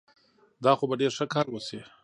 [0.63, 1.79] دا خو به ډېر ښه کار وشي.